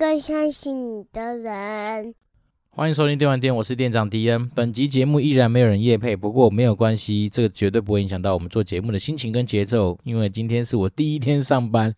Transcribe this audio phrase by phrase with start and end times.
[0.00, 2.14] 更相信你的人。
[2.70, 4.48] 欢迎收听电玩店，我是店长迪恩。
[4.48, 9.98] 本集节目依然没有人夜配，不过没有关系，这个绝对不会影响到我们做节目的心情跟节奏。
[10.04, 11.94] 因为今天是我第一天上班。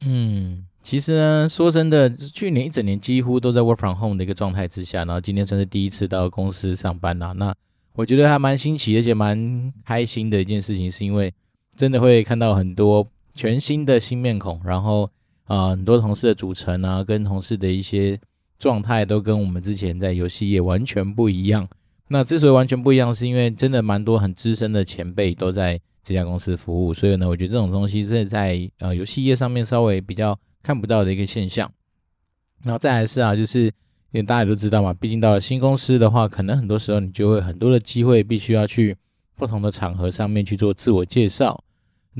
[0.00, 7.30] 嗯，其实呢，说真的，去年一整年几乎都在 work from home 的一个状态之下，然后今天算是第一次到公司上班啦。
[7.34, 7.54] 那
[7.94, 11.32] 我觉得还蛮新奇，而且蛮开心的一件事情，是因为
[11.76, 15.08] 真的会看到很多全新的新面孔，然后
[15.48, 18.18] 啊、很多同事的组成啊，跟同事的一些。
[18.60, 21.68] 状态都跟我们之前在游戏业完全不一样。
[22.08, 31.70] 那之所以完全不一样，是因为真的蛮多很资深的前辈都在这家公司服务，所以呢，我觉得这种东西是在呃游戏业上面稍微比较看不到的一个现象。
[32.64, 33.70] 然后再来是啊，就是因
[34.14, 38.96] 为大家都知道嘛，毕竟到了新公司的话，可能很多时候你就会很多的机会，必须要去
[39.36, 41.62] 不同的场合上面去做自我介绍。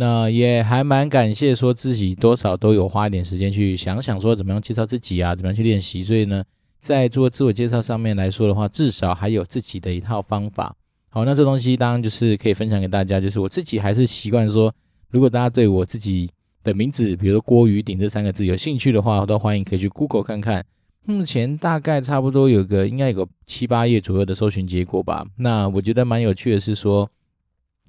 [0.00, 6.04] 那也还蛮感谢，说自己多少都有花一点时间去想想说怎么样介绍自己啊，怎么样去练习。
[6.04, 6.44] 所以呢，
[6.80, 10.72] 在做自我介绍上面来说的话，至少还有自己的一套方法。
[11.08, 13.20] 好，那这东西当然就是可以分享给大家。
[13.20, 14.72] 就是我自己还是习惯说，
[15.10, 16.30] 如果大家对我自己
[16.62, 20.64] 的名字，比如说郭宇鼎这三个字有兴趣的话，都欢迎可以去 Google 看看。
[21.06, 25.26] 目前大概差不多有个应该有个七八页左右的搜寻结果吧。
[25.38, 27.10] 那我觉得蛮有趣的是说，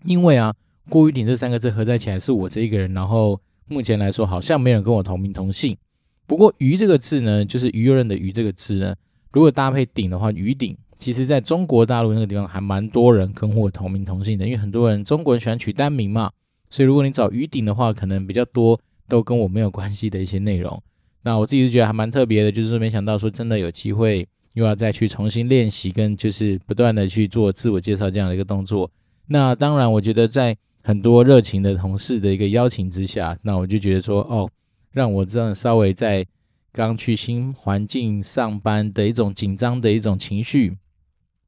[0.05, 0.55] 因为啊。
[0.89, 5.77] 郭于鼎这三个字合在起来是我这一个人，然后目前来说好像没人跟我同名同姓。
[6.25, 8.95] 不过“鱼”这个字呢，就是鱼人的“鱼”这个字呢，
[9.31, 16.29] 如果搭配“鼎”的话，于鼎，其实在中国大陆那个地方还蛮多人跟我同名同姓的，因为很多人中国人喜欢取单名嘛，
[16.69, 20.81] 所以如果你找于鼎的话，可能比较多都跟我没有关系的一些内容。
[21.23, 28.89] 那我自己是觉得还蛮特别的，就是说没想到说真的有机会又要再去重新练习，跟就是不断的去做自我介绍这样的一个动作。
[29.27, 30.55] 那当然，我觉得在
[30.89, 34.49] 很多热情的同事的一个邀请之下，那我就觉得说，哦，
[34.91, 36.25] 让我这样稍微在
[36.71, 40.75] 刚去新环境上班的一种紧张的一种情绪，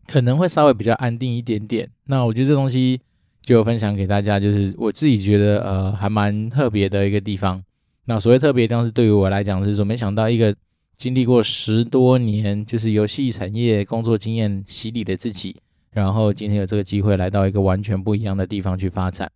[0.05, 1.89] 可能会稍微比较安定一点点。
[2.05, 3.01] 那我觉得这东西
[3.41, 7.63] 就分享给大家，就是我自己觉得呃还蛮特别的一个地方。
[8.05, 10.55] 那所谓特别的地方对于我来讲是说，没想到一个
[10.95, 15.55] 经历过十多年就是游戏产业工作经验洗礼的自己。
[15.93, 19.29] 然后今天有这个机会来到一个完全不一样的地方去发展，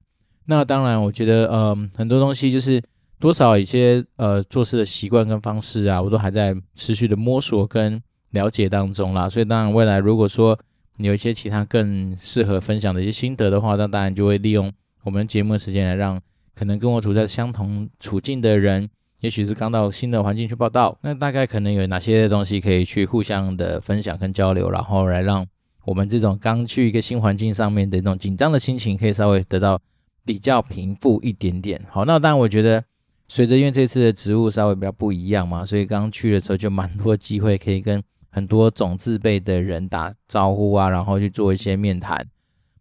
[0.45, 2.81] 那当然我觉得呃很多东西就是
[3.19, 8.01] 多少一些呃做事的习惯跟方式啊，我都还在持续的摸索跟
[8.31, 9.27] 了解当中啦。
[9.27, 10.57] 所以当然未来如果说
[10.95, 14.71] 你有一些其他更适合分享的一些心得的话，那当然就会利用
[15.03, 16.21] 我们节目的时间来让
[16.53, 18.89] 可能跟我处在相同处境的人，
[19.19, 25.45] 也许是刚到新的环境去报道，那大概可能有哪些东西可以去互相的分享跟交流，然后来让。
[25.85, 29.79] 我们这种刚去一个新环境上面的那种紧张的心情，可以稍微得到
[30.25, 31.79] 比较平复一点点。
[31.89, 32.83] 好，那当然我觉得，
[33.27, 42.25] 随着因为这次的职务稍微比较不一样嘛，所以刚去的时候就蛮多机会可以跟很多种字辈的人打招呼啊，然后去做一些面谈。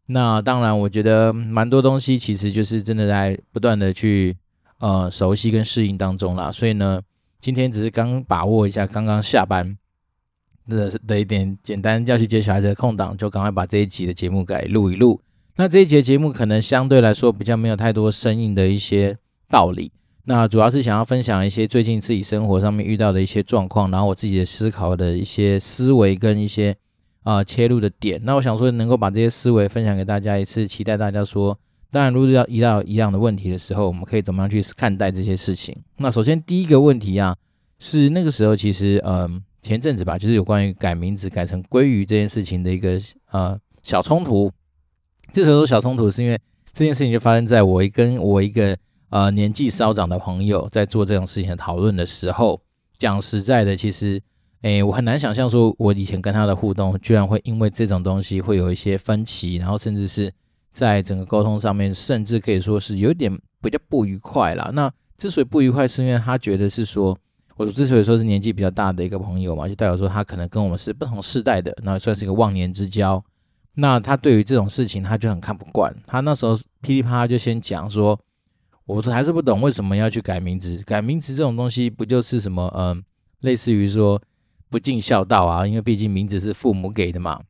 [0.07, 4.37] 那当然，我觉得蛮多东西其实就是真的在不断的去
[4.79, 6.51] 呃熟悉跟适应当中啦。
[6.51, 7.01] 所以呢，
[7.39, 9.77] 今天只是刚把握一下刚刚下班。
[10.69, 15.21] 的的一点简单要去接小孩子的空档，就赶快把这一集的节目给录一录。
[15.57, 19.17] 那这一集节目可能相对来说比较没有太多生硬的一些
[19.49, 19.93] 道理，
[20.25, 26.75] 那主要是想要分享一些最近自己生活上面遇到的一些状况，然后我自己的思考的一些思维跟一些
[27.23, 28.21] 啊、切入的点。
[28.25, 31.57] 那我想说能够把这些思维分享给大家，也是期待大家说，
[31.91, 35.77] 当然如果要遇到一样的问题的时候，我们可以怎么样去看待这些事情。
[35.99, 37.37] 那首先第一个问题啊，
[37.79, 39.43] 是那个时候其实嗯。
[39.65, 44.53] 前阵子吧，就是有关于改名字改成鲑鱼这件事情的一个呃小冲突。
[45.33, 46.39] 这时候小冲突是因为
[46.73, 48.77] 这件事情就发生在我跟我一个
[49.09, 52.61] 呃年纪稍长的朋友在做这种事情的讨论的时候。
[52.97, 54.23] 讲实在的，其实
[54.63, 60.33] 诶，我很难想象说，我以前跟他的互动居然会因为这种东西会有一些分歧，然后甚至是
[60.73, 64.71] 在整个沟通上面，甚至可以说是有点比较不愉快啦。
[64.73, 67.19] 那之所以不愉快，是因为他觉得是说。
[67.57, 73.23] 我之所以说是年纪比较大的一个朋友嘛，就代表说他可能跟我们是不同世代的，那算是一个忘年之交。
[73.75, 75.95] 那他对于这种事情，他就很看不惯。
[76.07, 78.19] 他那时候噼里啪啦就先讲说，
[78.87, 80.83] 我还是不懂为什么要去改名字。
[80.85, 83.03] 改名字这种东西，不就是什么嗯，
[83.41, 84.21] 类似于说
[84.69, 85.67] 不尽孝道啊？
[85.67, 87.41] 因为毕竟名字是父母给的嘛。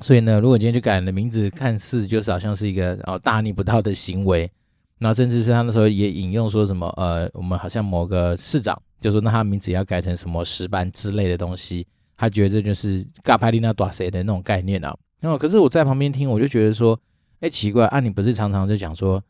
[0.00, 4.50] 所以呢，如果今天去改了名字，看似就是好像是一个哦大逆不道的行为。
[4.98, 8.80] 那甚至是他那时候也引用说什么呃，我们好像某个市长。
[9.00, 11.86] 就说那他名字要改成什么石斑之类的东西，
[12.16, 14.92] 他觉得这就是嘎拍丽娜多谁的那种概念啊。
[15.20, 16.98] 然后可是我在旁边听，我就觉得说，
[17.38, 19.22] 哎，奇怪啊，你不是常常就讲说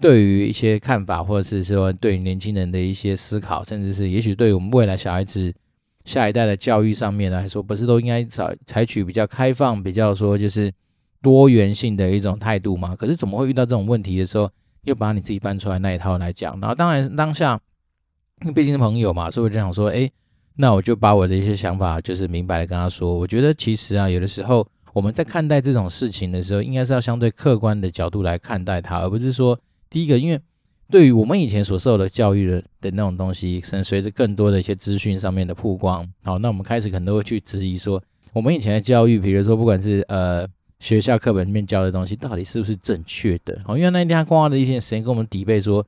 [0.00, 5.52] 对于一些看法，或者是说对于年轻人的一些思考，甚至是也许对于我们未来小孩子
[6.04, 10.72] 下一代的教育上面来说，不是都应该采采取比较开放、比较说就是
[11.20, 12.94] 多元性的一种态度吗？
[12.94, 14.48] 可是怎么会遇到这种问题的时候，
[14.86, 16.58] 又把你自己搬出来那一套来讲？
[16.58, 17.60] 然后当然当下，
[18.40, 20.10] 因为毕竟是朋友嘛，所以我就想说，哎，
[20.56, 23.18] 那我就把我的一些想法就是明白的跟他说。
[23.18, 29.58] 我觉得其实啊，有的时候我们在看待这种事情的时候，应该是要相对客观的角度来看待它，而不是说。
[29.88, 30.40] 第一个，因为
[30.90, 38.02] 对于我们以前所受的教育的的那种东西，可能随着更多的一些资讯上面的曝光，好，那我们开始可能都会去质疑说，
[38.32, 40.44] 我们以前的教育，比如说不管是呃
[40.78, 43.60] 学校课本里面教的东西，到底是不是正确的？
[43.64, 45.84] 好，因为那一天他花了一天时间跟我们抵背说，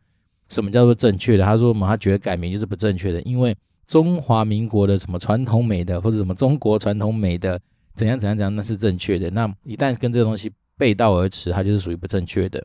[0.48, 1.44] 什么叫做正确的？
[1.44, 3.56] 他说嘛，他觉得改名就是不正确的，因为
[3.86, 7.60] 中华民国的什么传统美的，或者什么中国传统美的
[7.94, 9.30] 怎样怎样怎样，那是正确的。
[9.30, 12.64] 那一旦跟这个东西背道而驰，它就是属于不正确的。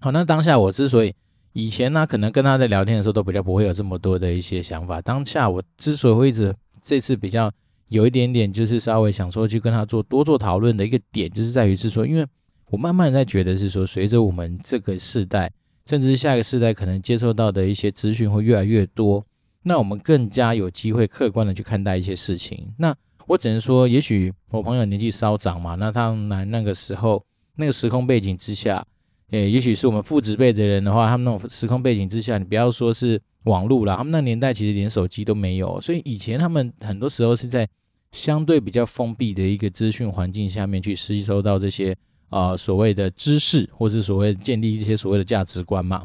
[0.00, 1.14] 好，那当下我之所以
[1.52, 5.00] 以前呢，可能跟他在聊天的时候都比较不会有这么多的一些想法。
[5.00, 7.50] 当下我之所以会一直这次比较
[7.88, 12.26] 有一点点，就是稍微想说去跟他做多做讨论的一个点，就是在于是说，因为
[12.70, 15.52] 我慢慢在觉得是说，随着我们这个世代，
[15.86, 19.24] 甚至是下一个世代，可能接受到的一些资讯会越来越多，
[19.62, 22.72] 那我们更加有机会客观的去看待一些事情。
[22.78, 22.94] 那
[23.26, 27.24] 我只能说，也许我朋友年纪稍长嘛，那他们那个时候
[27.56, 28.86] 那个时空背景之下。
[29.30, 37.68] 诶，也许是我们父执辈的人的话，他们那种时空背景之下，你不要说是网络啦，他们那年代其实连手机都没有，所以以前他们很多时候是在
[38.12, 41.96] 相对比较封闭的一个资讯环境下面去吸收到这些
[42.28, 46.04] 啊、所谓的知识，或是所谓建立一些所谓的价值观嘛。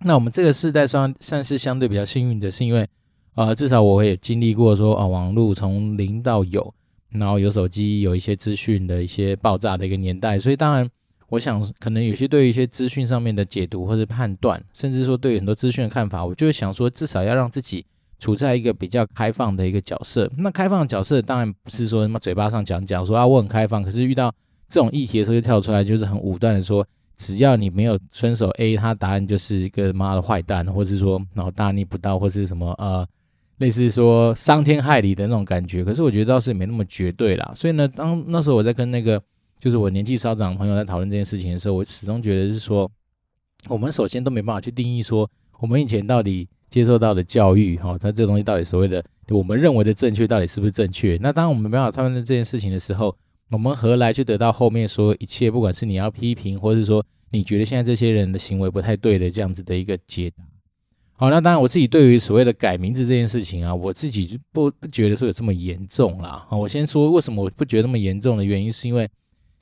[0.00, 2.88] 那我们这个世代算算是相对比较幸运的，是因为
[3.34, 6.74] 啊、至少我也经历过说啊、网络从零到有，
[7.10, 10.90] 然后有手机，有一些资讯的一些爆炸的一个年代，所以当然。
[11.32, 17.82] 我想，可能有些对于一些资讯上面的解读或者判断，甚至说对于很多资讯的看法，我就会想说，至少要让自己
[18.18, 20.30] 处在一个比较开放的一个角色。
[20.36, 24.30] 那开放的角色当然不是说什么嘴巴上讲讲说啊我很开放，可是遇到
[24.68, 26.86] 这种议题的时候就跳出来，就是很武断的说，
[27.16, 33.06] 只要你没有遵守 A，他答案就是一个妈的坏蛋，或是说然后大逆不道，或是什么呃
[33.56, 35.82] 类似说伤天害理的那种感觉。
[35.82, 37.54] 可是我觉得倒是没那么绝对啦。
[37.56, 39.18] 所以呢，当那时候我在跟那个。
[39.62, 42.90] 就是我年纪稍长的朋友在讨论这件事情的时候，我始终觉得是说，
[43.68, 45.30] 我们首先都没办法去定义说，
[45.60, 51.16] 我们以前到底接受到的教育，哈，它这东西到底所谓的我们认为的正确，到底是不是正确？
[51.22, 53.16] 那当我们没办法讨论这件事情的时候，
[53.50, 55.48] 我们何来去得到后面说一切？
[55.48, 60.42] 不管是你要批评，或是说你觉得现在这些人的行为不太对的这样子的一个解答。
[61.12, 66.44] 好，那当然我自己对于所谓的改名字这件事情啊，我自己不不觉得说有这么严重啦。
[66.48, 69.08] 好，我先说为什么我不觉得那么严重的原因，是因为。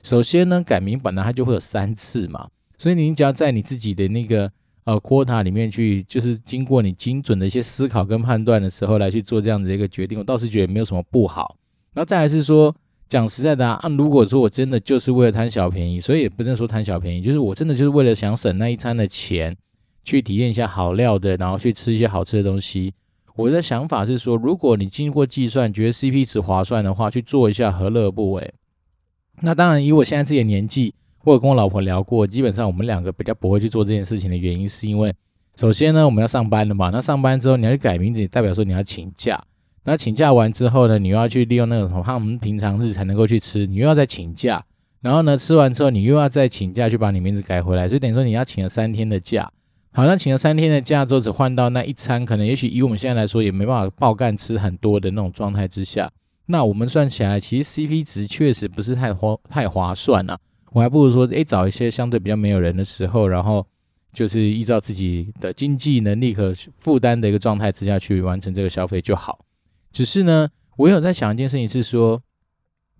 [0.03, 4.51] 首先呢，改名本来它就会有三次嘛，所以你只要在你自己的那个
[4.83, 11.55] 呃 quota 里面去，就是经过你精准的一些思考跟判断的时候来去做这样子的一个决定，我倒是觉得没有什么不好。
[11.93, 12.75] 然后再来是说，
[13.09, 19.55] 讲实在的啊，如果说我真的就是为了贪小便宜，所以也不能说贪小便宜，就是我真的就是为了想省那一餐的钱，
[20.03, 22.93] 去体验一下好料的，然后去吃一些好吃的东西。
[23.35, 28.53] 我的想法是说，如果你经过计算觉得 CP 值划算的话，去做一下何乐不为？
[29.43, 30.93] 那当然，以我现在自己的年纪，
[31.23, 35.13] 我有跟我老婆聊过，基本上我们两个比较不会去做这件事情的原因，是因为
[35.55, 36.89] 首先呢，我们要上班了嘛。
[36.91, 39.43] 那上班之后你要去改名字，代表说你要请假。
[39.83, 44.63] 那请假完之后呢，你又要去利用那个什么，他们平常日才能够去吃，你又要再请假。
[45.01, 49.51] 然后呢，吃完之后你又要再请假去把你名字改回来，所以等于说你要请了三天的假。
[49.91, 56.09] 好，那请了三天的假之后，只换到那一餐，可能也许以我们现在来说，也没办法爆干吃很多的那种状态之下。
[56.47, 60.37] 那我们算起来，其实 CP 值确实不是太划太划算啊。
[60.73, 63.65] 我还不如说，诶，找一些相对比较没有人的时候，然后
[64.13, 69.45] 就是依照自己的经济能力和负担的一个状态之下去完成这个消费就好。
[69.91, 72.21] 只是呢，我有在想一件事情，是说，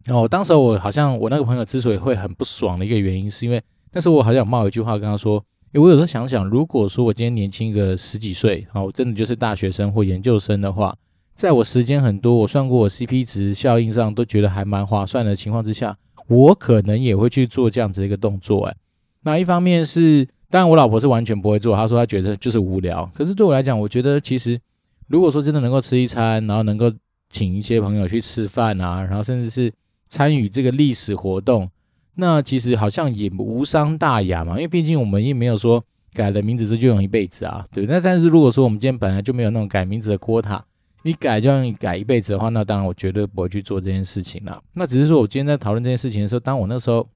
[0.08, 3.62] 哦，当时我好像我那个朋友之所以会很不爽的一个原因，是因为
[3.94, 10.96] 那时候我好像冒一句话跟他说，诶，我有时候想想，如果说我今天年轻个十几岁，啊，我真的就是大学生或研究生的话。
[11.34, 15.98] 在我时间很多，我算过我 CP 值效应上都觉得还蛮划算的情况之下，
[16.28, 18.66] 我可能也会去做这样子的一个动作。
[18.66, 18.76] 哎，
[19.24, 23.10] 那一方面是，当然我老婆是完全不会做，她说她觉得就是无聊。
[23.16, 24.60] 可是对我来讲，我觉得其实
[25.08, 26.92] 如果说真的能够吃一餐，然后能够
[27.30, 29.74] 请一些朋友去吃饭啊，然后甚至是
[30.08, 31.68] 参与这个历史活动，
[32.16, 34.56] 那其实好像也无伤大雅嘛。
[34.56, 35.84] 因为毕竟我们也没有说
[36.14, 37.88] 改了名字之后就用一辈子啊，对。
[37.88, 40.62] 那但是如果说我们今天本来就没有那种改名字的 quota。
[41.04, 44.62] 你改就让你改一辈子的话，那当然我绝对不会去做这件事情了。
[44.74, 47.08] 那只是说我今天在讨论这件事情的时候，当我那时候，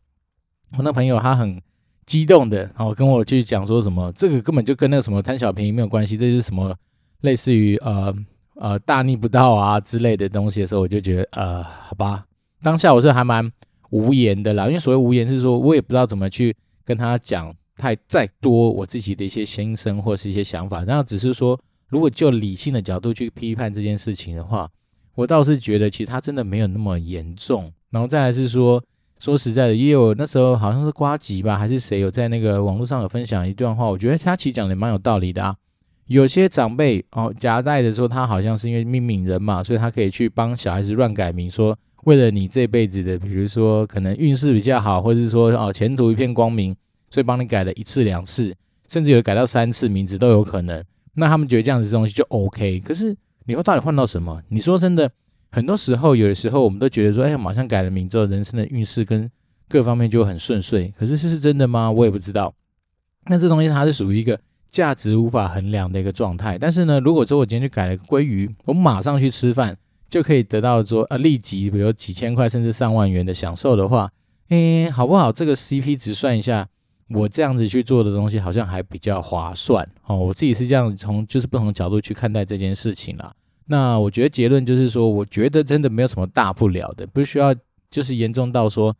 [0.77, 1.61] 我那朋友他很
[2.05, 6.75] 激动的，然后跟我去讲说什么，这个根本就跟那个什么贪小便宜没有关系，这是什么
[7.21, 8.13] 类似于呃
[8.55, 12.25] 呃大逆不道啊之类的东西的时候，我就觉得呃好吧，
[12.61, 13.51] 当下我是还蛮
[13.91, 24.69] 无言的啦，因为所谓无言是说我也不知道怎么去跟他讲太再多我自己的一些心声或是一些想法，然后只是说如果就理性的角度去批判这件事情的话，
[25.15, 28.83] 我倒是觉得其实他真的没有那么严重，然后再来是说。
[29.17, 35.55] 说实在的，也有那时候好像是瓜吉吧，还是谁有在那个网络上有分享一段话，我觉得他其实讲的蛮有道理的啊。
[36.07, 46.75] 有些长辈哦夹带的说，他好像是因为命名人嘛，所以他可以去帮小孩子乱改名，说为了你这辈子的，比如说可能运势比较好，或者是说哦前途一片光明，
[47.09, 48.53] 所以帮你改了一次两次，
[48.89, 50.83] 甚至有改到三次名字都有可能。
[51.15, 54.41] 那他们觉得这样子东西就 OK，可是你会到底换到什么？
[54.49, 55.11] 你说真的？
[55.51, 59.31] 很多时候，有的时候我们都觉得说，哎，马上改了名之后，人生的运势跟
[59.69, 60.93] 各方面就很顺遂。
[60.97, 61.89] 可是，这是真的吗？
[61.89, 62.53] 我也不知道。
[63.27, 66.57] 那这东西它是属于一个价值无法衡量的一个状态。
[66.57, 69.77] 但是呢，如果说我今天去改了个鲑鱼，我马上去吃饭
[70.09, 74.11] 就可以得到说，呃，立即比如几千块甚至上万元的享受的话，
[74.49, 75.31] 哎，好不好？
[75.31, 76.67] 这个 CP 值算一下，
[77.09, 80.17] 我这样子去做的东西好像还比较划算哦。
[80.17, 83.33] 我自己是这样从就是不同角度去看待这件事情啦。
[83.67, 87.53] 那我觉得结论就是说，我觉得真的没有什么大不了的，不需要
[87.89, 88.95] 就是严重到说，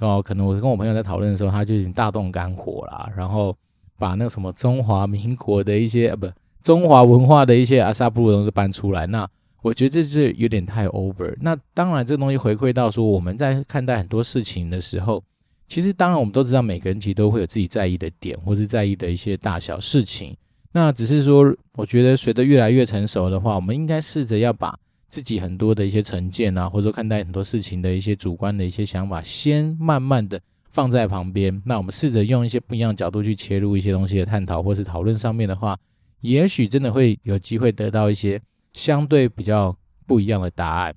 [0.00, 3.56] 哦，可能我跟我朋友在讨论的时候，他就已经大动肝火啦，然后
[3.98, 6.28] 把那个什么中华民国的一些啊不
[6.62, 9.28] 中华文化的一些阿萨布鲁东西搬出来，那
[9.62, 11.34] 我觉得这是有点太 over。
[11.40, 15.22] 那当然，这东西回馈到说，我们在看待很多事情的时候，
[15.66, 20.36] 其实当然我们都知道，每个人其实都会有自己在意的点，或是在意的一些大小事情。
[20.72, 24.78] 那只是说，我觉得随着越来越成熟的话，我们应该试着要把
[25.08, 30.40] 自己很多的一些成见啊，或者说看待很多事情的一些主观的一些想法，先慢慢的
[30.70, 31.62] 放在旁边。
[31.64, 35.78] 那我们试着用一些不一样的角度去切入一些东西的探讨或是讨论上面的话，
[36.20, 38.40] 也许真的会有机会得到一些
[38.72, 40.94] 相对比较不一样的答案。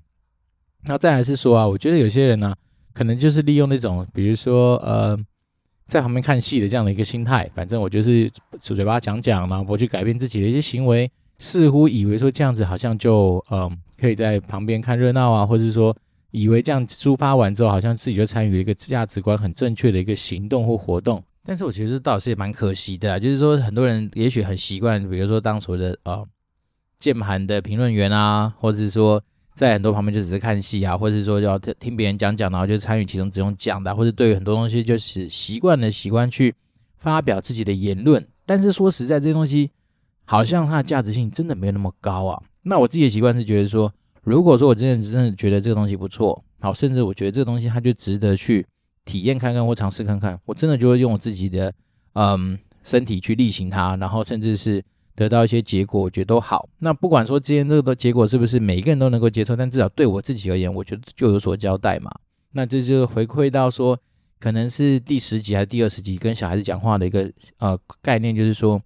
[0.86, 2.56] 那再来是说啊，我觉得有些人呢、
[2.98, 5.18] 可能就是利用那种，比如说呃。
[5.88, 15.96] 在旁边看戏的这样的一个心态，反正我就是嘴巴讲讲，然后不去改变自己的一些行为，似乎以为说这样子好像就嗯可以在旁边看热闹啊，或者是说
[16.32, 21.24] 以为这样抒发完之后，好像自己就参与了一个价值观很正确的一个行动或活动。
[21.42, 26.28] 但是我觉得倒是也蛮可惜的，就是说很多人也许很习惯，比如说当所谓的呃
[27.00, 29.24] 键盘的评论员啊，或者是说。
[29.58, 36.54] 在很多旁边就只是看戏啊，或者是说要听别人讲讲，然后就参与其中，只用讲的，或者对于很多东西就是习惯的习惯去
[36.96, 38.24] 发表自己的言论。
[38.46, 39.72] 但是说实在，这些东西
[40.26, 42.40] 好像它的价值性真的没有那么高啊。
[42.62, 48.64] 那我自己的习惯是觉得说，如果说我真的真的觉得这个东西不错，好，甚至我觉得这个东西它就值得去
[49.06, 51.74] 体验看看或尝试看看，我真的就会用我自己的
[52.14, 54.84] 嗯身体去力行它，然后甚至是。
[55.18, 56.70] 得到一些结果，我觉得都好。
[56.78, 62.12] 那不管说今天这个结果是不是每一个人都能够接受，但至少对我自己而言，我觉得就有所交代嘛。
[62.52, 63.98] 那这就回馈到说，
[64.40, 68.80] 可能是第十集还是第二十集跟小孩子讲话的一个呃概念，就是说，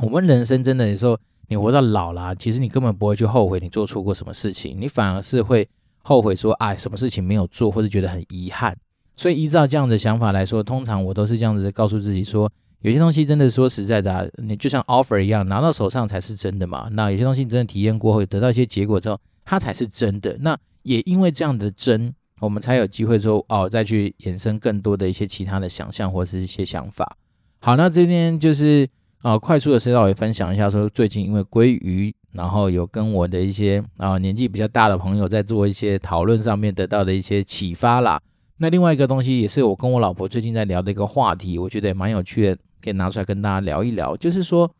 [0.00, 5.66] 我们人生真的有时候你活到老了，其实你根本不会去后悔你做错过什么事情，你反而是会
[6.02, 8.76] 后悔说，哎，什么事情没有做，或者觉得很遗憾。
[9.16, 12.52] 所以依照这样的想法来说，通常我都是这样子告诉自己说。
[12.86, 16.88] 有些东西真的说实在的啊，你就像 offer 一样，拿到手上才是真的嘛。
[16.92, 20.36] 那有些东西你真的体验过后，得到一些结果之后，它才是真的。
[20.38, 27.16] 那也因为这样的真，我们才有机会说哦，再去衍生更多的一些其他的想象或者是一些想法。
[27.58, 28.88] 好，那今天就是
[29.22, 38.20] 啊、快速的稍微分享一下，说最近因为鲑鱼，然后有跟我的一些啊、年纪比较大的朋友在做一些讨论上面得到的一些启发啦。
[38.58, 42.56] 那另外一个东西也是我跟我老婆最近在聊的一个话题，我觉得也蛮有趣的。
[42.86, 44.70] 可以拿出来跟大家聊一聊，就是说，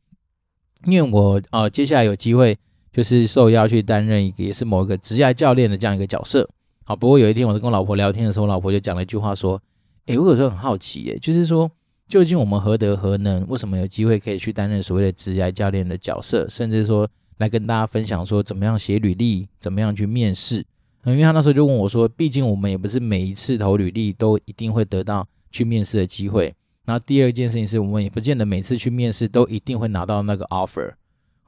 [0.84, 2.56] 因为我呃接下来有机会
[2.92, 6.48] 就是受邀去担任一个也是某一个职业教练的这样一个角色。
[6.84, 9.60] 好，不过有一天我在跟我老婆聊天的时候，我老婆就讲了一句话说
[10.06, 11.68] ：“诶，我有时候很好奇，诶，就是说
[12.08, 17.08] 究竟我们何德何能，为什么有机会可以去担任所谓的职业教练的角色，甚至说
[17.38, 20.64] 来跟大家分享说怎么样写履历，怎么样去面试？
[21.04, 26.54] 因为他那时候就问我说，毕竟我们也不是每一次投履历都一定会得到去面试的机会。”
[26.86, 30.92] 那第二件事情是我们也不见得每次去面试都一定会拿到那个 offer。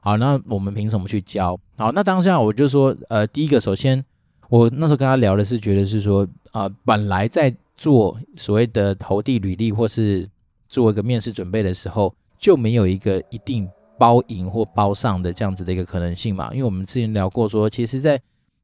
[0.01, 1.59] 好，那我们凭什么去交？
[1.77, 4.03] 好，那当下我就说，呃，第一个，首先
[4.49, 10.29] 我那时候跟他聊的是，觉得是说，啊、呃，本来在做所谓的投递履历或是
[10.67, 13.67] 做一个面试准备的时候，就没有一个一定
[13.97, 16.49] 包赢或包上的这样子的一个可能性嘛。
[16.51, 18.21] 因为我们之前聊过说，其实，在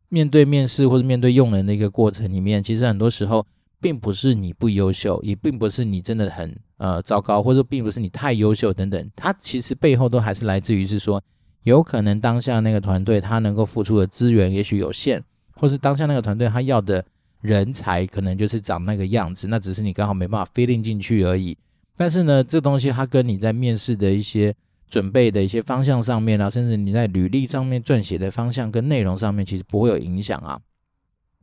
[0.09, 3.45] 面对面试或者面对用人的一个过程里面，其实很多时候。
[3.79, 11.21] 并不是你不优秀，也并不是你真的很呃糟糕，或者并不是你太优秀等等，它其实背后都还是来自于是说，
[11.63, 17.03] 有可能当下那个团队他能够付出的资源也许有限，或是当下那个团队他要的
[17.41, 21.57] 人才可能就是长那个样子，那只是你刚好没办法 fit in 进去而已。
[21.97, 24.53] 但是呢，这东西它跟你在面试的一些
[24.89, 30.59] 准备的一些方向上面啊，甚至你在履历上面撰写的方向跟内容上面，其实不会有影响啊。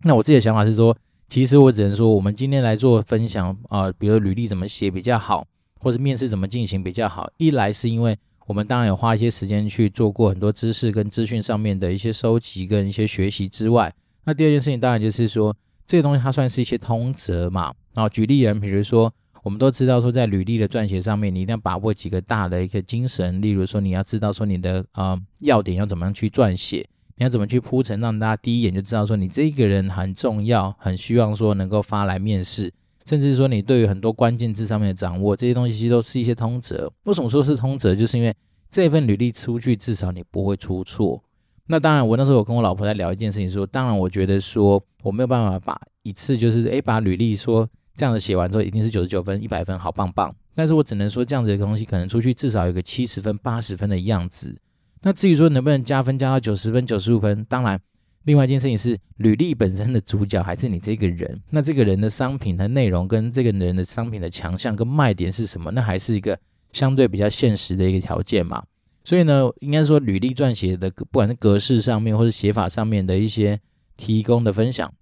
[0.02, 0.96] 那我自己的想法是说，
[1.32, 5.46] 其实我只能说，我们今天来做分享啊、比如履历怎么写比较好，
[5.80, 7.26] 或者面试怎么进行比较好。
[7.38, 8.14] 一来是因为
[8.46, 13.90] 我们当然有花一些时间去做过很多知识跟资讯上面的一些收集跟一些学习之外，
[14.24, 17.72] 那第二件事情当然就是说，这个东西它算是一些通则嘛。
[17.94, 19.10] 然后举例人，比如说。
[19.42, 26.86] 我们都知道说，在履历的撰写上面，你一定要把握几个大的一个精神，例如说，你要知道说你的呃要点要怎么样去撰写，
[27.23, 32.69] 你要怎么去铺陈，让大家第一眼就知道说你这个人很重要，很希望说能够发来面试，
[33.07, 36.93] 甚至说你对于很多关键字上面的掌握，这些东西其实都是一些通则。
[37.05, 37.95] 为什么说是通则？
[37.95, 38.35] 就是因为
[38.69, 41.23] 这份履历出去，至少你不会出错。
[41.69, 47.69] 那当然，我那时候我跟我老婆在聊一件事情，说，当然我觉得说我没有办法把一次就是诶把履历说。
[47.95, 50.35] 这样子写完之后一定是九十九分、一百分，好棒棒。
[50.55, 54.57] 但是我只能说这样子的东西可能出去至少有个七十分、八十分的样子。
[55.02, 57.80] 那至于说能不能加分加到九十分、九十五分，当然，
[58.25, 61.40] 另外一件事情是履历本身的主角还是你这个人。
[61.50, 65.71] 那这个人的商品的内容跟这个人的商品的强项跟卖点是什么？
[65.73, 66.38] 那还是一个
[66.73, 68.62] 相对比较现实的一个条件嘛。
[69.04, 73.59] 所以呢，应该说履历撰写的不管是格式上面或是写法上面的一些
[73.97, 74.92] 提供的分享。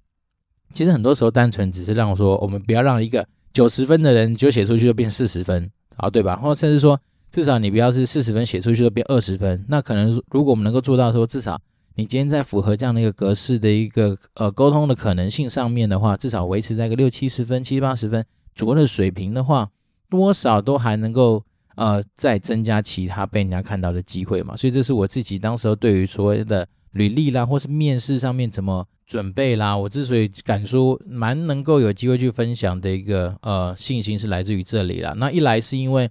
[0.72, 6.36] 其实很多时候单纯只是让我说，我们不要让一个九十分的人就写出去就变四十分，啊，对吧？
[6.36, 6.98] 或者甚至说，
[7.30, 9.64] 至少你不要是四十分写出去就变二十分。
[9.68, 11.60] 那可能如果我们能够做到说，至少
[11.94, 19.68] 你今天在符合这样的一个格式的一个呃沟通的可能性上面的话，至少维持在个六七十分、七八十分左右的水平的话，
[20.08, 21.44] 多少都还能够
[21.76, 24.56] 呃再增加其他被人家看到的机会嘛。
[24.56, 28.86] 所以这是我自己当时候对于所谓的履历啦，或是面试上面怎么。
[29.10, 29.76] 准备啦！
[29.76, 35.12] 我之所以敢说蛮能够有机会去分享的一个呃信心是来自于这里啦。
[35.16, 36.08] 那一来是因为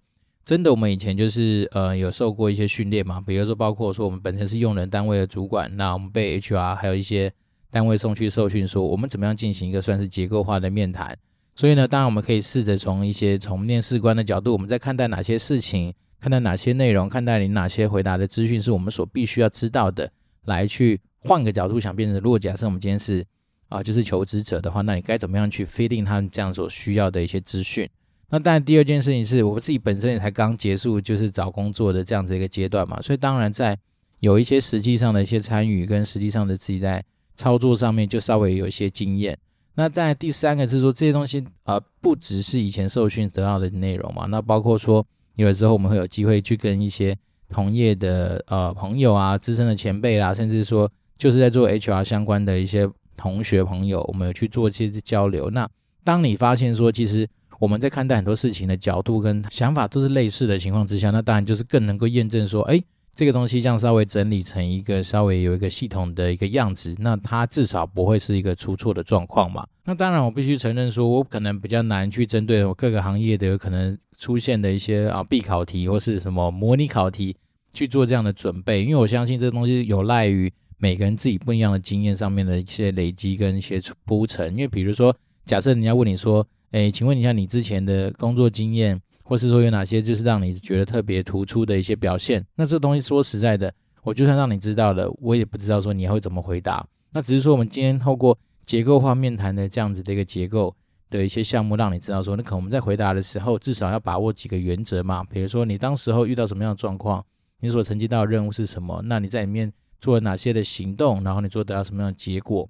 [0.49, 7.31] 真的我们以前就是呃有受过一些训练嘛，比如说包括说我们本身是用人单位的主管，那我们被 HR 还有一些
[7.69, 11.15] 单位送去受训，说我们怎么样进行一个算是结构化的面谈。
[11.55, 20.11] 所以呢，当然我们可以试着从一些从面试官的角度，我们在看待哪些事情，看待哪些内容，看待你哪些回答的资讯是我们所必须要知道的，
[20.45, 20.99] 来去。
[21.19, 23.23] 换个角度想，变成如果假设我们今天是
[23.67, 27.87] 啊、就是求职者的话，那你该怎么样去 fit in 他们这样所需要的一些资讯？
[28.29, 33.77] 那当然，第二件事情是我自己本身也才刚结束，就是找工作的这样子一个阶段嘛，所以当然在
[34.19, 37.03] 有一些实际上的一些参与跟实际上的自己在
[37.35, 39.37] 操作上面，就稍微有一些经验。
[39.75, 47.17] 那在第三个是说这些东西啊、呃，不只是以前受训得到的内容嘛，那包括说有的时候我们会有机会去跟一些
[47.49, 50.91] 同业的呃朋友啊、资深的前辈啦，甚至说。
[51.19, 55.49] 就是在做 HR 相关的一些同学朋友，我们有去做一些交流。
[55.49, 55.69] 那
[56.01, 57.27] 当你发现说，其实
[57.59, 62.81] 我们在看待很多事情的角度跟想法都是类似的情况之下，那当然就是更能够验证说，哎，
[63.13, 69.67] 这个东西这样稍微整理成一个稍微有一个系统的一个样子，那它至少不会是一个出错的状况嘛。
[69.83, 77.35] 那当然，我必须承认说，我可能比较难去针对我各个行业的有可能出现的一些啊必考题或是什么模拟考题
[77.73, 80.51] 去做这样的准备，因为我相信这个东西有赖于。
[80.81, 85.13] 每个人自己不一样的经验上面的一些累积跟一些铺陈，因为比如说，
[85.45, 96.85] 假设人家问你说，诶，请问一下你之前的工作经验，或是说有哪些就是让你觉得特别突出的一些表现，那这东西说实在的，我就算让你知道了，我也不知道说你会怎么回答。
[97.11, 100.75] 那只是说我们今天透过结构化面谈的这样子的一个结构
[101.09, 107.25] 的一些项目，让你知道说，那可能我们在回答的时候，至少要把握几个原则嘛，比如说你当时候遇到什么样的状况，
[107.59, 109.71] 你所承接到的任务是什么，那你在里面。
[110.01, 112.69] 做了哪些的行动，然后你做得到什么样的结果？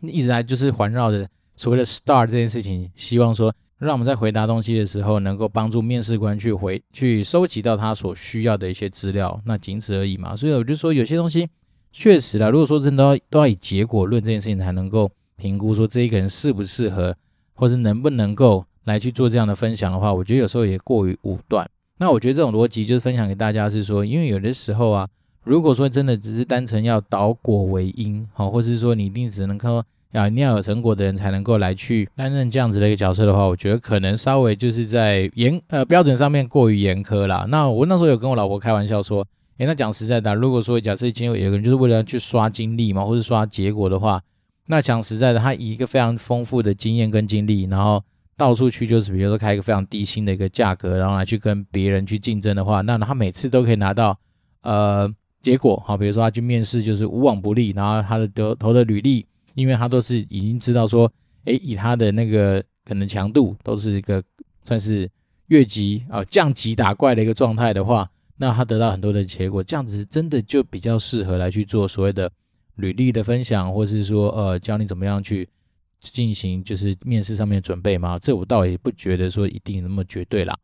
[0.00, 1.28] 一直来就是环绕着
[1.58, 10.34] 所谓的 STAR 这件事情，希望说让我们在回答东西的时候，能够帮助面试官去回去收集到他所需要的一些资料，那仅此而已嘛。
[10.36, 11.48] 所以我就说有些东西
[11.92, 17.14] 确实啦，如果说真的都要都要以结果论这件事情才能够评估说这一个人适不适合，
[17.54, 21.68] 或是能不能够来去做这样的分享的话，我觉得有时候也过于武断。
[21.98, 25.08] 那我觉得这种逻辑就是分享给大家是说，因为有的时候啊。
[25.44, 37.44] 如果说真的只是单纯要导果为因，好，或是说你一定只能看到啊，你要有成果的人才能够来去担任这样子的一个角色的话，我觉得可能稍微就是在严呃标准上面过于严苛啦。
[37.48, 39.26] 那我那时候有跟我老婆开玩笑说，
[39.58, 44.22] 诶，那讲实在的，如果说假设今天有一个人就是为了去刷经历嘛，或是刷结果的话，
[44.68, 48.02] 那讲实在的，他以一个非常丰富的经验跟经历，然后
[48.36, 54.18] 到处去就是比如说开一个非常低薪的一个价格，然后来去跟别人去竞争的话，那他每次都可以拿到
[54.62, 55.06] 呃
[55.42, 55.82] 结果。
[55.86, 59.26] 好，比如说他去面试就是无往不利，然后他的得投的履历，
[59.58, 61.12] 因为他都是已经知道说，
[61.46, 64.22] 诶，以他的那个可能强度都是一个
[64.64, 65.10] 算是
[65.48, 68.08] 越级啊、降级打怪的一个状态的话。
[68.36, 72.30] 那他得到很多的结果，这样子真的就比较适合来去做所谓的
[72.76, 75.48] 履历的分享，或是说呃教你怎么样去
[76.00, 78.16] 进行就是面试上面的准备吗？
[78.16, 80.56] 这我倒也不觉得说一定那么绝对啦。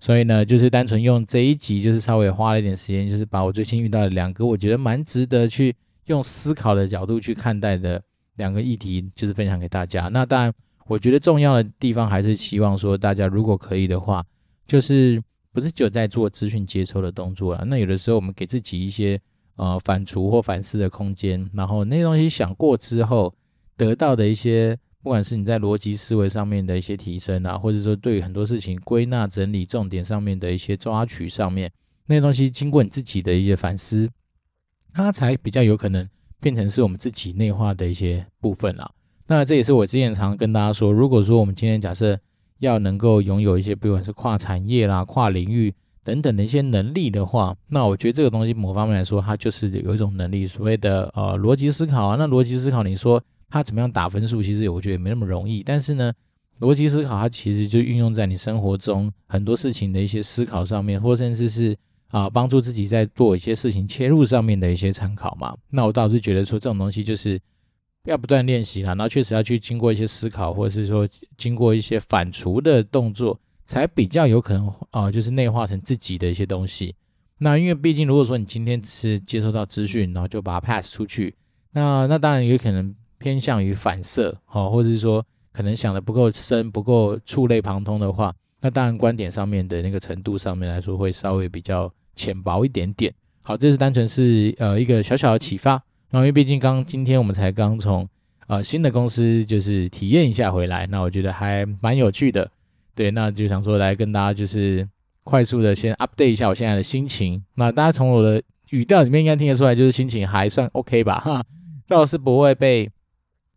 [0.00, 8.02] 所以呢，就是单纯用这一集，就是稍微花了一点时间，就是把我最近遇到的两个我觉得蛮值得去用思考的角度去看待的
[8.38, 10.08] 两个议题，就是分享给大家。
[10.08, 10.54] 那当然，
[10.86, 14.24] 我觉得重要的地方还是希望说大家如果可以的话，
[14.66, 15.22] 就是。
[15.50, 19.20] 不是只有在做资讯接收的动作了，那有的时候我们给自己一些
[19.56, 23.34] 呃反刍或反思的空间，然后那些东西想过之后
[23.76, 31.72] 得到的一些，不管是你在逻辑思维上面的一些提升啊，或者说对于很多事情归纳整理重点上面的一些抓取上面，
[32.06, 34.08] 那东西经过你自己的一些反思，
[34.92, 36.08] 它才比较有可能
[36.40, 38.90] 变成是我们自己内化的一些部分了。
[39.26, 42.18] 那这也是我之前常跟大家说，如果说我们今天假设。
[42.60, 45.72] 要能够拥有一些，不管是跨产业啦、跨领域
[46.02, 52.16] 等等的一些能力的话，那我觉得这个东西某方面来说，它就是有一种能力，所谓的呃逻辑思考啊。
[52.18, 55.62] 那逻辑思考，你说它怎么样打分数，其实我觉得也没那么容易。
[55.62, 56.12] 但是呢，
[56.58, 61.76] 逻辑思考它其实就运用在你生活中很多事情的一些思考上面，或甚至是
[62.10, 65.56] 啊、帮助自己在做一些事情切入上面的一些参考嘛。
[65.70, 67.40] 那我倒是觉得说这种东西就是。
[68.04, 76.94] 要不断练习啦，然后确实要去经过一些思考，或者是说经过一些反刍的动作，才比较有可能啊、就是内化成自己的一些东西。
[77.36, 81.34] 那因为毕竟，如果说你今天只是接收到资讯，然后就把它 pass 出去，
[81.72, 93.14] 那那当然有可能偏向于反射，好，或者是说可能想的不够深，不够触类旁通的话，那当然观点上面的那个程度上面来说，会稍微比较浅薄一点点。
[93.42, 95.82] 好，这是单纯是呃一个小小的启发。
[96.10, 98.08] 然后，因为毕竟刚今天我们才刚从
[98.48, 102.50] 呃新的公司就是体验一下回来，那我觉得还蛮有趣的。
[102.94, 104.88] 对，那就想说来跟大家就是
[105.22, 107.44] 快速的先 update 一下我现在的心情。
[107.54, 111.20] 那大家从我的语调里面应该听得出来，就是心情还算 OK 吧？
[111.20, 111.44] 哈，
[111.86, 112.90] 倒是不会被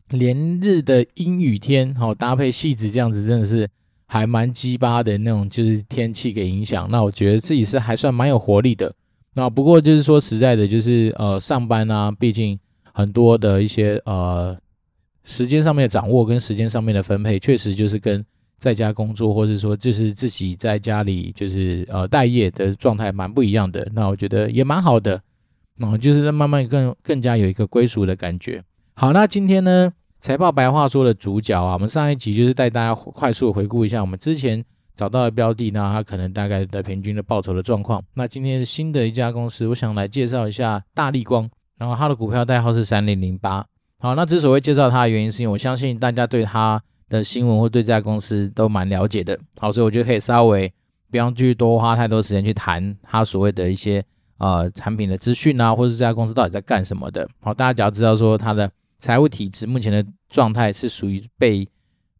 [0.10, 3.70] 连日的阴雨天，好搭配戏子这样子，真的是
[4.12, 6.86] 还蛮鸡巴的那种就是天气给影响。
[6.92, 8.94] 那我觉得自己是还算蛮有活力的。
[9.36, 12.60] 那不过就是说实在的，就是呃上班啊，毕竟
[12.92, 14.58] 很多的一些呃
[15.24, 18.22] 时间上面的掌握跟时间上面的分配，确实就是跟
[18.58, 23.88] 在家工作或者说就是自己在家里就是呃待业的状态蛮不一样的。
[23.94, 25.22] 那我觉得也蛮好的，
[25.78, 28.62] 然后就是慢慢更更加有一个归属的感觉。
[28.94, 34.64] 好，那今天呢，财报白话说的主角啊，我们上一集就是带大家快速回顾一下我们之前。
[34.94, 38.04] 找到的标的，那它可能大概的平均的报酬的状况。
[38.14, 43.66] 那今天新的一家公司，我想来介绍一下大立光，然后它的股票代号是三零零八。
[43.98, 46.80] 好，那之所以介绍它的原因，是因为我相信大家对它
[47.10, 49.40] 的新闻或对这家公司都蛮了解的。
[49.60, 50.72] 好，所以我觉得可以稍微
[51.10, 54.04] 不用去多花太多时间去谈它所谓的一些
[54.38, 57.28] 呃产品的资讯啊，或者是这家公司到底在干什么的。
[57.40, 58.70] 好，大家只要知道说它的
[59.02, 61.68] 财务体质目前的状态是属于被。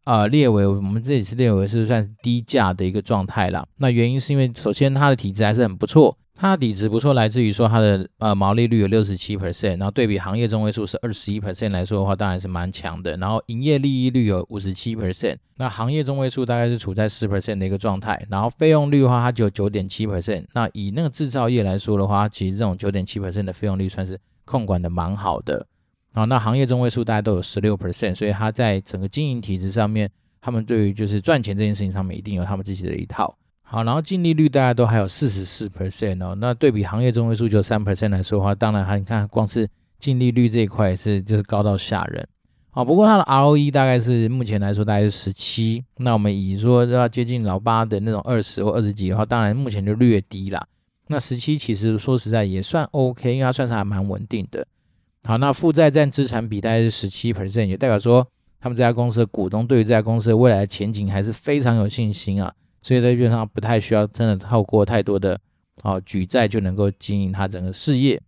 [0.04, 3.64] 啊、呃，列为我们这里是列为是算低价的一个状态啦。
[3.78, 13.16] 那原因是因为首先它的体质还是很不错，它的体质不错，来自于说它的呃毛利率有六十七 percent，然后对比行业中位数是二十一 percent 来说的话，当然是蛮强的。
[13.18, 18.26] 然后营业利益率有五十七 percent，那行业中位数大概是处在十 percent 的一个状态。
[18.28, 20.46] 然后费用率的话，它只有九点七 percent。
[20.52, 25.64] 那以那个制造业来说的话，其实这种九点七 percent 的费用率算是控管的蛮好的。
[26.12, 33.34] 啊，那行业中位数大家都有十六 percent，所以它在整个经营体制上面，他们对于就是赚钱这件事情上面一定有他们自己的一套。
[33.62, 39.66] 好，然后净利率大家都还有四十四 percent 哦，那对比行业中位数就三 percent 来说的话，当然它你看光是
[39.98, 42.28] 净利率这一块是就是高到吓人。
[42.74, 50.66] 好，不过它的 ROE 大概是目前来说大概是十七，那我们以说要接近老八的那种二十或二十几的话，当然目前就略低啦。
[51.08, 54.66] 那十七其实说实在也算 OK，因为它算是还蛮稳定的。
[55.24, 58.26] 好，那负债占资产比大概是十七 percent，也代表说
[58.60, 65.38] 他们这家公司的股东对于这家公司的未来的前景还是非常有信心啊，所以在基本上不太需要真的透过太多的
[65.82, 68.20] 啊举债就能够经营它整个事业。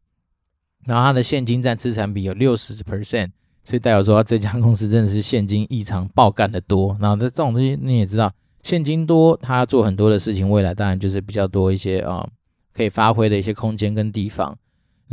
[0.87, 3.30] 然后它的现金占资产比有六十 percent，
[3.64, 6.96] 所以代表说这家公司真的是现金异常爆干的多。
[7.00, 12.28] 然后这这种东西你也知道，现金多，它做很多的事情，未来当然就是比较多一些啊
[12.72, 14.57] 可以发挥的一些空间跟地方。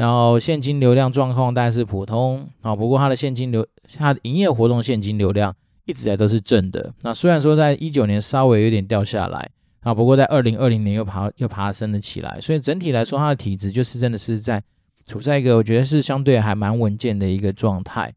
[0.01, 3.63] 然后现金流量状况大概是普通啊，不过它的现金流，
[3.99, 6.91] 它的营业活动现金流量一直在都是正的。
[7.03, 14.63] 那虽然说在一九年稍微有点掉下来啊，不过在二零二零年又爬又爬升了起来，所以整体来说，它的体质就是真的是在
[15.05, 18.11] 处在一个我觉得是相对还蛮稳健的一个状态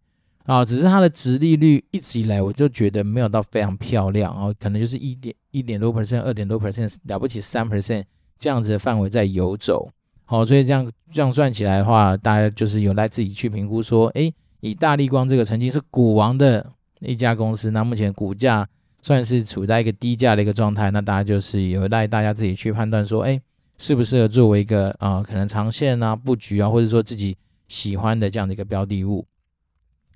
[0.46, 0.64] 啊。
[0.64, 8.04] 只是它的殖利率一直以来我就觉得没有到非常漂亮啊，可能就是一点一点多 percent、二点多 percent 了不起三 percent
[8.38, 9.90] 这样子的范围在游走。
[10.26, 18.66] 好，所以这样这样算起来的话，大家就是有赖自己去评估说，诶，以大立光这个曾经是股王的一家公司，那目前股价
[19.02, 23.38] 算是处在一个低价的一个状态，那大家就是有赖大家自己去判断说，诶，
[23.76, 27.36] 适不适合作为一个啊、可能长线啊布局啊，或者说自己
[27.68, 29.26] 喜欢的这样的一个标的物。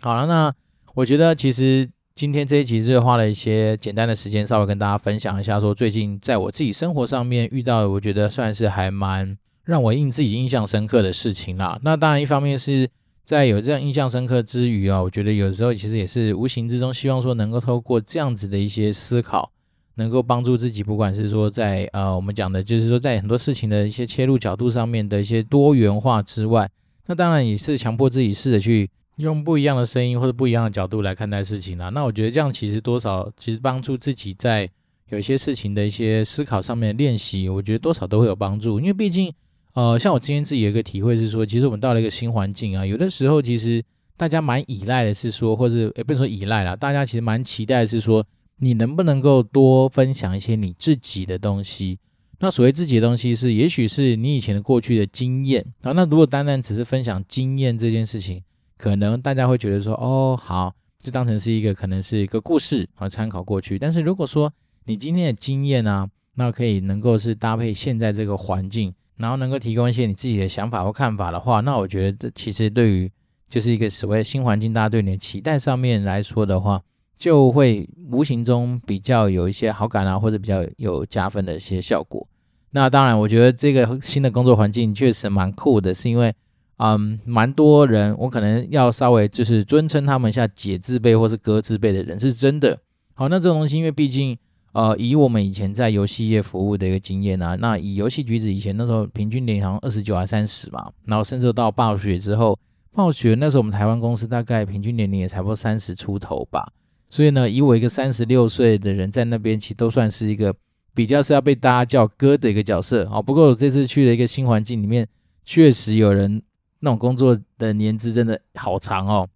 [0.00, 0.50] 好了，那
[0.94, 9.36] 我觉得其实今天这一集是花了一些简单的时间，稍微跟大家分享一下，说最近在我自己生活上面遇到的，我觉得算是还蛮。
[9.68, 11.78] 让我印自己印象深刻的事情啦。
[11.82, 12.88] 那当然，一方面是
[13.26, 19.52] 在有这样印象深刻之余啊，我觉得有时候其实也是无形之中希望说能够透过这样子的一些思考，
[19.96, 26.66] 能够帮助自己，不管是说在呃我们讲的就是说在很多事情的一些切入角度上面的一些多元化之外，
[27.04, 31.90] 那当然也是强迫自己试着去用不一样的声音或者不一样的角度来看待事情啦。
[31.90, 34.66] 那我觉得这样其实多少其实帮助自己在
[35.10, 39.30] 有一些事情的一些思考上面练习，我觉得多少都会有帮助，因为毕竟。
[39.78, 43.80] 呃，像我今天自己有一个体会是说，其实我们到了一个新环境啊，有的时候其实
[44.16, 52.00] 大家蛮依赖的是说，或者也不能说依赖啦，大家其实蛮期待是说，你能不能够多分享一些你自己的东西。
[52.40, 55.92] 那所谓自己的东西是，也许是你以前的过去的经验啊。
[55.92, 58.42] 那如果单单只是分享经验这件事情，
[58.76, 63.78] 可能大家会觉得说，哦，好，就当成是一个可能是一个故事啊，参考过去。
[63.78, 64.52] 但是如果说
[64.86, 68.92] 你今天的经验啊，那可以能够是搭配现在这个环境。
[69.18, 73.10] 然后能够提供一些你自己的想法或看法的话，那我觉得这其实对于
[73.48, 76.80] 就是一个所谓新环境，大家对你的期待上面来说的话，
[77.16, 82.26] 就会无形中比较有一些好感啊，或者比较有加分的一些效果。
[82.70, 86.34] 那当然，我觉得这个新的工作环境确实蛮酷的，是因为
[86.76, 92.78] 嗯，蛮多人，我可能要稍微就是尊称他们一下姐字辈或是哥字辈的人是真的。
[93.14, 94.38] 好，那这种东西，因为毕竟。
[94.78, 102.56] 呃，以我们以前在游戏业服务的一个经验啊，那以游戏橘子以前那时候平均年龄好像二十九还三十嘛，然后甚至到暴雪之后，
[102.92, 106.72] 暴雪那时候我们台湾公司大概平均年龄也才不多三十出头吧，
[107.10, 110.54] 所以呢，以我一个三十六岁的人在那边，其实都算是一个
[110.94, 113.20] 比较是要被大家叫哥的一个角色啊。
[113.20, 115.04] 不过我这次去了一个新环境里面，
[115.44, 116.40] 确实有人
[116.78, 119.28] 那种工作的年资真的好长哦，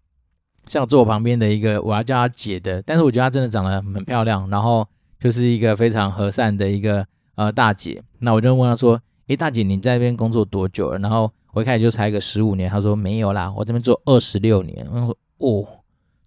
[0.67, 4.87] 像坐我旁边的一个，我要叫她姐的，但是我觉得她真的长得很漂亮，然后。
[5.23, 14.85] 就是一个非常和善的一个呃大姐，那我就问她说：“诶，大姐，你在这边工作多久了？”然后我一开始就猜个十五年，她说没有啦，我这边做二十六年。
[14.91, 15.65] 我说：“哦，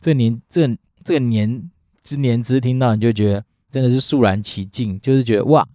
[0.01, 0.67] 这年这
[1.05, 1.71] 这个年
[2.03, 5.69] 之年之，听到你就觉得真的是肃然起敬，就是觉得哇，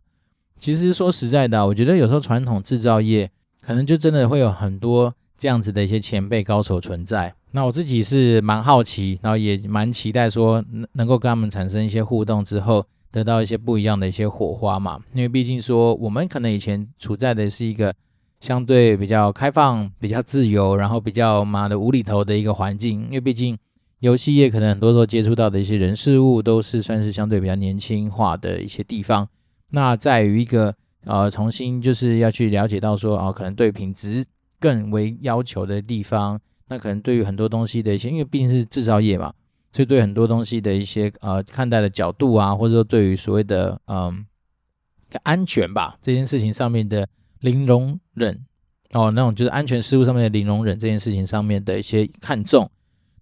[0.57, 3.29] 其实说实在的，我觉得有时候传统制造业
[3.61, 7.35] 可能就真的会有很多这样子的一些前辈高手存在。
[7.51, 17.93] 那我自己是蛮好奇，然后也蛮期待说能够跟他们产生一些互动之后。”得到一些不一样的一些火花嘛，因为毕竟说我们可能以前处在的是一个
[18.39, 23.03] 相对比较开放、比较自由，然后比较妈的无厘头的一个环境。
[23.07, 23.57] 因为毕竟
[23.99, 29.27] 游戏业可能很多时候接触到的一些人事物都是算是相对比较年轻化的一些地方。
[29.71, 30.73] 那在于一个
[31.05, 34.25] 呃重新就是要去了解到说啊、可能对品质
[34.59, 39.33] 更为要求的地方，那可能对于很多东西的一些，因为毕竟是制造业嘛。
[39.73, 44.25] 所以对很多东西的一些呃看待的角度啊，或者说对于所谓的嗯
[45.23, 47.07] 安全吧这件事情上面的
[47.39, 48.45] 零容忍
[48.91, 52.69] 哦，那种就是安全事务上面的零容忍这件事情上面的一些看重，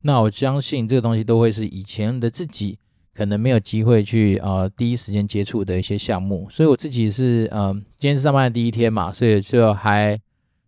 [0.01, 2.79] 那我相信这个东西都会是以前的自己
[3.13, 6.47] 可能没有机会去呃第一时间接触的一些项目。
[6.49, 10.19] 所以我自己是嗯今天是上班的第一天嘛，所以就还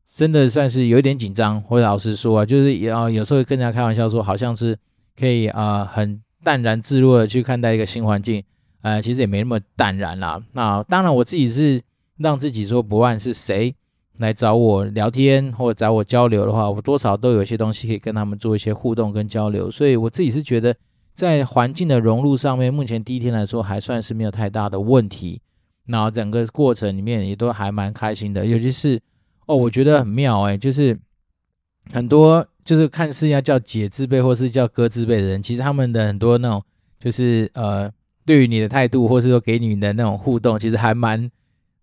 [0.05, 1.59] 真的算是有一点紧张。
[1.63, 4.77] 或者老实说啊，就是也要有时候跟人家开玩笑说，好像是。
[5.19, 8.43] 可以啊、很淡然自若的去看待一个新环境，
[8.81, 10.41] 呃，其实也没那么淡然啦。
[10.53, 11.81] 那当然，我自己是
[12.17, 13.75] 让自己说，不管是谁
[14.17, 19.69] 来找我聊天或者找我交流的话，我多少都有一些东西可以跟他们做一些互动跟交流。
[19.69, 20.75] 所以我自己是觉得，
[21.13, 25.41] 在环境的融入上面，目前第一天来说还算是没有太大的问题。
[25.85, 28.99] 然后整个过程里面也都还蛮开心的，尤其是
[29.45, 30.97] 哦，我觉得很妙哎，就是
[31.91, 32.47] 很多。
[32.63, 36.63] 就是看似要叫姐字辈或是叫哥字辈的人，其实他们的很多那种，
[36.99, 37.91] 就是呃，
[38.25, 41.29] 对于你的态度，或是说给你的那种互动，其实还蛮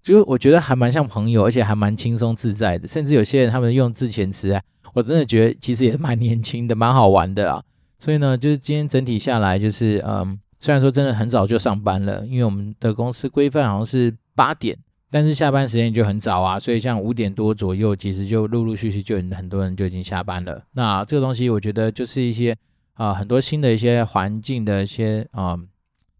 [0.02, 2.86] 就我觉得还蛮像朋友，而且还蛮轻松自在的。
[2.86, 4.62] 甚至有些人他们用字遣词啊，
[4.94, 7.62] 我真的觉得其实也蛮年轻的，蛮好玩的啊。
[7.98, 14.78] 所以呢，就是今天整体下来，就是嗯，虽然说真的很早就上班了，因为我们的公司规范好像是八点，
[15.10, 16.58] 但是下班时间就很早啊。
[16.58, 20.64] 所以像五点多左右，其实就陆陆续续就很多人就已经下班了。
[20.72, 22.56] 那这个东西，我觉得就是一些
[22.94, 25.56] 啊、很多新的一些环境的一些啊、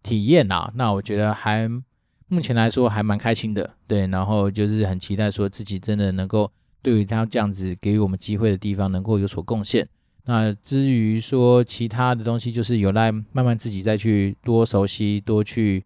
[0.02, 0.72] 体验啊。
[0.74, 1.68] 那我觉得还
[2.28, 4.06] 目前来说还蛮开心的，对。
[4.06, 6.50] 然后就是很期待说自己真的能够
[6.82, 9.88] 对于他这样子给予我们机会的地方，能够有所贡献。
[10.24, 15.82] 那至于说其他的东西，就是有赖慢慢自己再去多熟悉、多去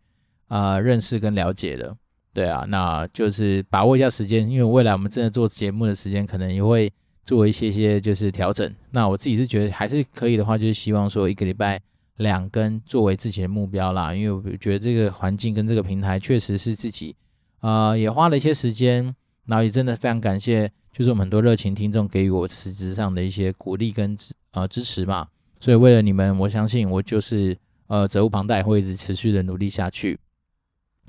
[0.48, 1.96] 啊、认识跟了解的，
[2.34, 6.92] 对啊，那就是把握一下时间，因为未来我们真的做节目的时间可能也会
[7.24, 8.74] 做一些些就是调整。
[8.90, 11.80] 那我自己是觉得还是可以的话，就是希望说一个礼拜
[12.16, 17.14] 两更作为自己的目标啦，因为我觉得这个环境跟这个平台确实是自己
[17.60, 19.14] 啊、呃、也花了一些时间，
[19.46, 20.70] 然后也真的非常感谢。
[20.92, 25.26] 就是我们很多热情听众给予我实质上的一些鼓励跟支呃支持嘛，
[25.58, 30.18] 所以为了你们，我相信我就是呃责无旁贷，会一直持续的努力下去。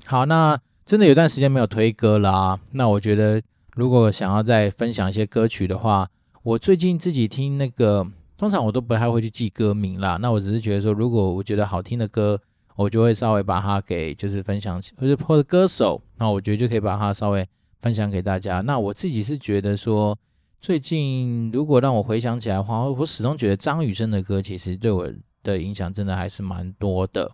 [0.06, 3.42] 好，那真的有段时间没有推歌啦、啊，那我觉得
[3.74, 6.08] 如果想要再分享一些歌曲的话，
[6.42, 12.40] 我最近自己听那个，通常我都不太会去记歌名啦，那我只是觉得说，如果我觉得好听的歌，
[12.76, 17.46] 我就会稍微把它给就是分享，或者或者歌手，那我觉得就可以把它稍微。
[17.80, 18.62] 分享给大家。
[18.62, 20.18] 那我自己是觉得说，
[20.58, 25.06] 最近如果让我回想起来的话，我始终觉得张雨生的歌其实对我
[25.42, 27.30] 的影响真的还是蛮多的。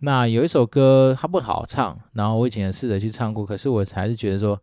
[0.00, 4.58] 那有一首歌它不好唱，然后我以前也试着去唱过，可是我还是觉得说，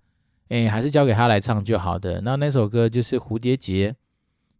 [0.49, 2.21] 哎，还是交给他来唱就好的。
[2.21, 3.91] 那那首歌就是《蝴蝶结》。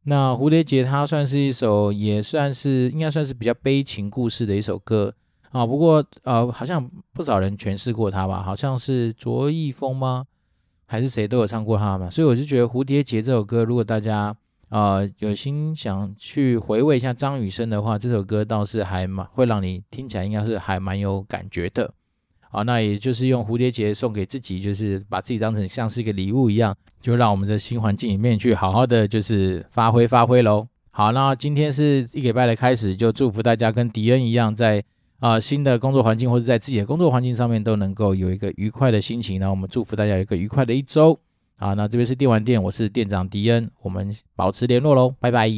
[0.04, 5.14] 那《蝴蝶结》它算是一首，也算是应该算是比较悲情故事的一首歌
[5.50, 5.66] 啊。
[5.66, 8.42] 不过呃，好像不少人诠释过它吧？
[8.42, 10.26] 好像是卓一峰吗？
[10.86, 14.34] 还是谁都有唱过它嘛，所以我就觉得《蝴蝶结》这首歌，如果大家
[14.70, 21.94] 呃有心想去回味一下张雨生的话，这首歌倒是还蛮会让你听起来应该是还蛮有感觉的。
[22.50, 30.68] 好，那也就是用《蝴蝶结》送给自己，就是把自己当成像是一个礼物一样，就让我们的新环境里面去好好的就是发挥发挥喽。
[30.92, 34.84] 好，那今天是一礼拜的开始，就祝福大家跟迪恩一样在。
[35.20, 41.20] 啊、新的工作环境或者在自己的工作环境上面都能够有一个愉快的心情，然后我们祝福大家有一个愉快的一周。
[41.58, 45.50] 啊，那这边是电玩店，我是店长迪恩，我们保持联络喽，拜拜。